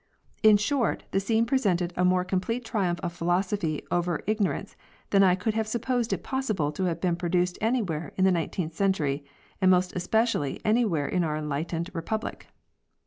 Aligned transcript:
In 0.41 0.57
short, 0.57 1.03
the 1.11 1.19
scene 1.19 1.45
presented 1.45 1.93
a 1.95 2.03
more 2.03 2.25
complete 2.25 2.65
triumph 2.65 2.99
of 3.01 3.13
philosophy 3.13 3.83
over 3.91 4.23
ignorance 4.25 4.75
than 5.11 5.21
I 5.21 5.35
could 5.35 5.53
have 5.53 5.67
supposed 5.67 6.11
it 6.11 6.23
possible 6.23 6.71
to 6.71 6.85
have 6.85 6.99
been 6.99 7.15
produced 7.15 7.59
anywhere 7.61 8.11
in 8.17 8.25
the 8.25 8.31
nineteenth 8.31 8.73
century, 8.73 9.23
and 9.61 9.69
most 9.69 9.93
especially 9.95 10.59
anywhere 10.65 11.07
in 11.07 11.23
our 11.23 11.37
enlightened 11.37 11.91
Republic. 11.93 12.47